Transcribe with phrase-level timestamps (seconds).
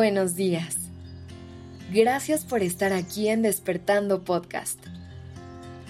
[0.00, 0.78] Buenos días.
[1.92, 4.78] Gracias por estar aquí en Despertando Podcast.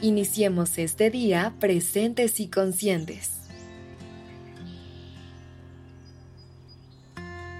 [0.03, 3.39] Iniciemos este día presentes y conscientes.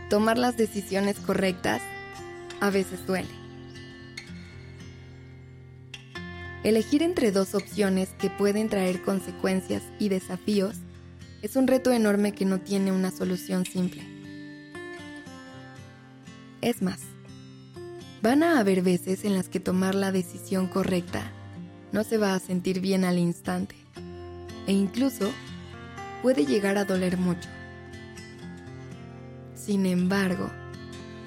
[0.09, 1.83] Tomar las decisiones correctas
[2.61, 3.31] a veces duele.
[6.65, 10.79] Elegir entre dos opciones que pueden traer consecuencias y desafíos
[11.43, 14.10] es un reto enorme que no tiene una solución simple.
[16.63, 17.01] Es más,
[18.21, 21.33] van a haber veces en las que tomar la decisión correcta
[21.91, 23.77] no se va a sentir bien al instante
[24.67, 25.31] e incluso
[26.23, 27.49] puede llegar a doler mucho.
[29.55, 30.51] Sin embargo,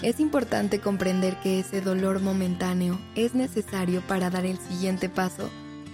[0.04, 5.50] es importante comprender que ese dolor momentáneo es necesario para dar el siguiente paso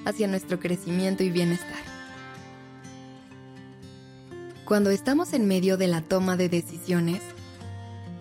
[0.05, 1.79] hacia nuestro crecimiento y bienestar.
[4.65, 7.21] Cuando estamos en medio de la toma de decisiones,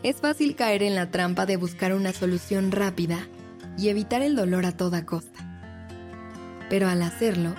[0.03, 3.27] es fácil caer en la trampa de buscar una solución rápida
[3.77, 5.45] y evitar el dolor a toda costa.
[6.71, 7.55] Pero al hacerlo,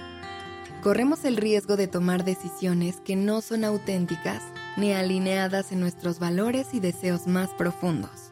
[0.81, 4.41] corremos el riesgo de tomar decisiones que no son auténticas
[4.77, 8.31] ni alineadas en nuestros valores y deseos más profundos.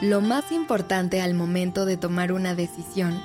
[0.00, 3.20] Lo más importante al momento de tomar una decisión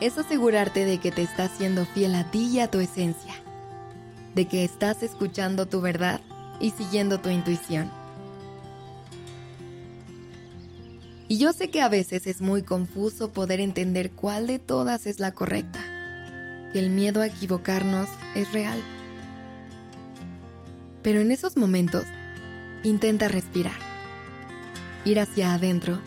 [0.00, 3.34] es asegurarte de que te estás siendo fiel a ti y a tu esencia,
[4.34, 6.20] de que estás escuchando tu verdad
[6.62, 7.90] y siguiendo tu intuición.
[11.28, 15.18] Y yo sé que a veces es muy confuso poder entender cuál de todas es
[15.18, 15.80] la correcta,
[16.72, 18.80] que el miedo a equivocarnos es real.
[21.02, 22.04] Pero en esos momentos,
[22.84, 23.78] intenta respirar,
[25.04, 26.00] ir hacia adentro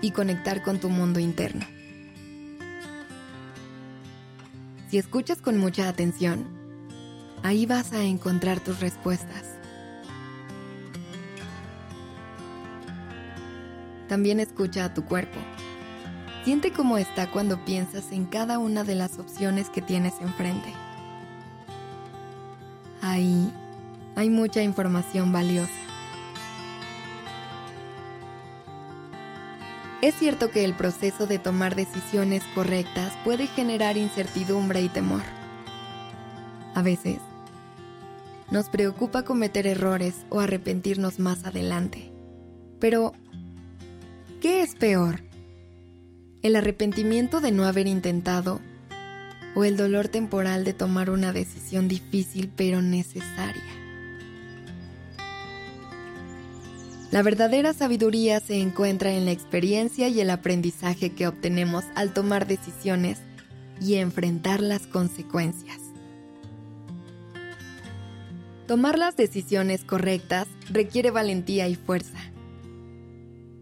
[0.00, 1.66] y conectar con tu mundo interno.
[4.90, 6.57] Si escuchas con mucha atención,
[7.42, 9.44] Ahí vas a encontrar tus respuestas.
[14.08, 15.38] También escucha a tu cuerpo.
[16.44, 20.72] Siente cómo está cuando piensas en cada una de las opciones que tienes enfrente.
[23.02, 23.52] Ahí
[24.16, 25.70] hay mucha información valiosa.
[30.00, 35.22] Es cierto que el proceso de tomar decisiones correctas puede generar incertidumbre y temor.
[36.74, 37.18] A veces,
[38.50, 42.10] nos preocupa cometer errores o arrepentirnos más adelante.
[42.80, 43.12] Pero,
[44.40, 45.22] ¿qué es peor?
[46.42, 48.60] ¿El arrepentimiento de no haber intentado
[49.54, 53.78] o el dolor temporal de tomar una decisión difícil pero necesaria?
[57.10, 62.46] La verdadera sabiduría se encuentra en la experiencia y el aprendizaje que obtenemos al tomar
[62.46, 63.18] decisiones
[63.80, 65.87] y enfrentar las consecuencias.
[68.68, 72.18] Tomar las decisiones correctas requiere valentía y fuerza.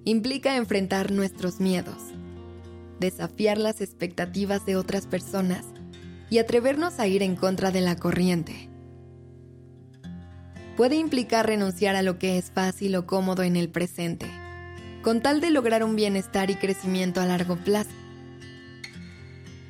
[0.05, 2.03] Implica enfrentar nuestros miedos,
[2.99, 5.65] desafiar las expectativas de otras personas
[6.29, 8.69] y atrevernos a ir en contra de la corriente.
[10.77, 14.27] Puede implicar renunciar a lo que es fácil o cómodo en el presente,
[15.03, 17.91] con tal de lograr un bienestar y crecimiento a largo plazo.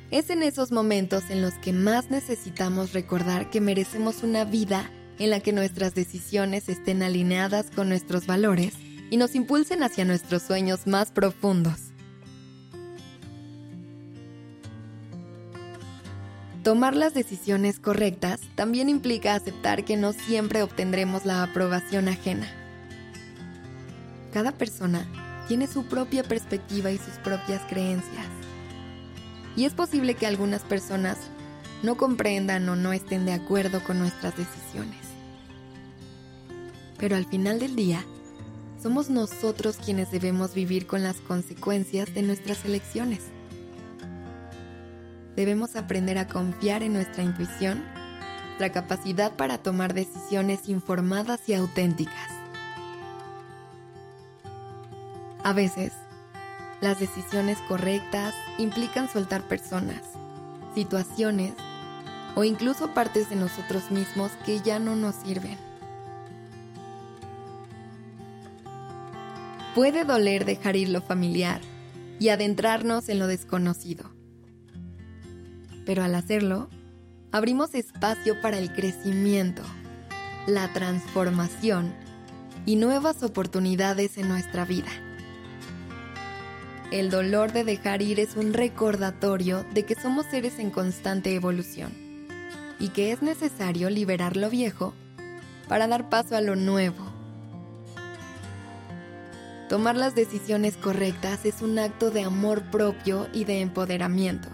[0.09, 4.89] Es en esos momentos en los que más necesitamos recordar que merecemos una vida
[5.19, 8.73] en la que nuestras decisiones estén alineadas con nuestros valores
[9.09, 11.93] y nos impulsen hacia nuestros sueños más profundos.
[16.63, 22.45] Tomar las decisiones correctas también implica aceptar que no siempre obtendremos la aprobación ajena.
[24.33, 25.07] Cada persona
[25.47, 28.27] tiene su propia perspectiva y sus propias creencias.
[29.55, 31.17] Y es posible que algunas personas
[31.83, 35.06] no comprendan o no estén de acuerdo con nuestras decisiones.
[36.97, 38.03] Pero al final del día,
[38.81, 43.21] somos nosotros quienes debemos vivir con las consecuencias de nuestras elecciones.
[45.35, 47.83] Debemos aprender a confiar en nuestra intuición,
[48.59, 52.31] la capacidad para tomar decisiones informadas y auténticas.
[55.43, 55.93] A veces,
[56.81, 60.01] las decisiones correctas implican soltar personas,
[60.75, 61.53] situaciones
[62.35, 65.66] o incluso partes de nosotros mismos que ya no nos sirven.
[69.77, 71.61] Puede doler dejar ir lo familiar
[72.19, 74.09] y adentrarnos en lo desconocido.
[75.85, 76.67] Pero al hacerlo,
[77.31, 79.61] abrimos espacio para el crecimiento,
[80.47, 81.93] la transformación
[82.65, 84.89] y nuevas oportunidades en nuestra vida.
[86.89, 91.93] El dolor de dejar ir es un recordatorio de que somos seres en constante evolución
[92.79, 94.95] y que es necesario liberar lo viejo
[95.67, 97.06] para dar paso a lo nuevo
[99.69, 104.47] Tomar las decisiones correctas es un acto de amor propio y de empoderamiento.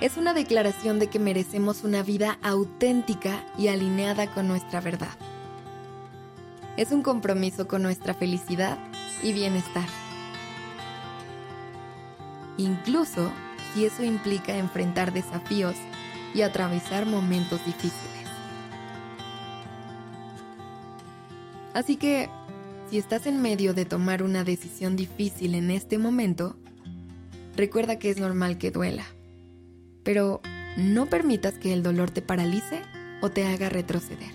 [0.00, 5.10] Es una declaración de que merecemos una vida auténtica y alineada con nuestra verdad.
[6.76, 8.78] Es un compromiso con nuestra felicidad
[9.20, 9.86] y bienestar.
[12.56, 13.32] Incluso
[13.74, 15.74] si eso implica enfrentar desafíos
[16.34, 18.10] y atravesar momentos difíciles.
[21.74, 22.30] Así que
[22.90, 26.56] si estás en medio de tomar una decisión difícil en este momento,
[27.54, 29.04] recuerda que es normal que duela.
[30.02, 30.40] Pero
[30.76, 32.82] no permitas que el dolor te paralice
[33.22, 34.32] o te haga retroceder.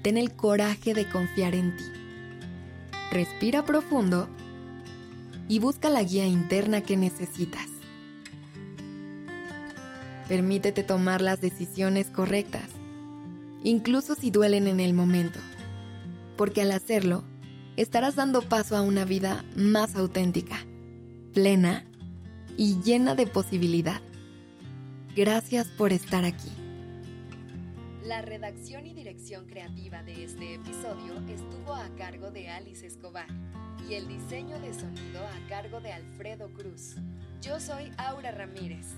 [0.00, 1.84] Ten el coraje de confiar en ti.
[3.10, 4.26] Respira profundo
[5.48, 7.66] y busca la guía interna que necesitas.
[10.28, 12.70] Permítete tomar las decisiones correctas,
[13.64, 15.38] incluso si duelen en el momento
[16.36, 17.24] porque al hacerlo,
[17.76, 20.58] estarás dando paso a una vida más auténtica,
[21.32, 21.84] plena
[22.56, 24.00] y llena de posibilidad.
[25.14, 26.50] Gracias por estar aquí.
[28.04, 33.28] La redacción y dirección creativa de este episodio estuvo a cargo de Alice Escobar
[33.88, 36.96] y el diseño de sonido a cargo de Alfredo Cruz.
[37.40, 38.88] Yo soy Aura Ramírez.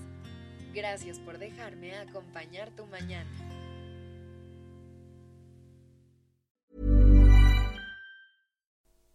[0.73, 3.29] Gracias por dejarme acompañar tu mañana.